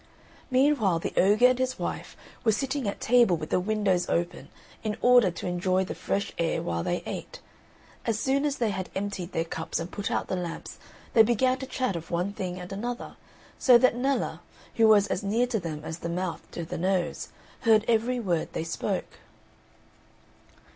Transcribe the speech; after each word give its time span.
Meanwhile 0.49 0.97
the 0.97 1.13
ogre 1.15 1.45
and 1.49 1.59
his 1.59 1.77
wife 1.77 2.17
were 2.43 2.51
sitting 2.51 2.87
at 2.87 2.99
table 2.99 3.37
with 3.37 3.51
the 3.51 3.59
windows 3.59 4.09
open 4.09 4.49
in 4.81 4.97
order 4.99 5.29
to 5.29 5.45
enjoy 5.45 5.85
the 5.85 5.93
fresh 5.93 6.33
air 6.39 6.59
while 6.63 6.81
they 6.81 7.03
ate; 7.05 7.39
as 8.07 8.17
soon 8.19 8.43
as 8.43 8.57
they 8.57 8.71
had 8.71 8.89
emptied 8.95 9.31
their 9.31 9.45
cups 9.45 9.79
and 9.79 9.91
put 9.91 10.09
out 10.09 10.27
the 10.27 10.35
lamps 10.35 10.79
they 11.13 11.21
began 11.21 11.59
to 11.59 11.67
chat 11.67 11.95
of 11.95 12.09
one 12.09 12.33
thing 12.33 12.59
and 12.59 12.73
another, 12.73 13.15
so 13.59 13.77
that 13.77 13.95
Nella, 13.95 14.41
who 14.77 14.87
was 14.87 15.05
as 15.05 15.21
near 15.21 15.45
to 15.45 15.59
them 15.59 15.85
as 15.85 15.99
the 15.99 16.09
mouth 16.09 16.41
to 16.49 16.65
the 16.65 16.79
nose, 16.79 17.29
heard 17.59 17.85
every 17.87 18.19
word 18.19 18.53
they 18.53 18.63
spoke. 18.63 19.19